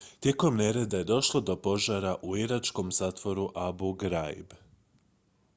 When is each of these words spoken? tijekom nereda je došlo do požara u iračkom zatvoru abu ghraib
tijekom 0.19 0.55
nereda 0.59 0.97
je 0.97 1.03
došlo 1.03 1.41
do 1.41 1.55
požara 1.55 2.15
u 2.21 2.37
iračkom 2.37 2.91
zatvoru 2.91 3.49
abu 3.55 3.93
ghraib 3.93 4.53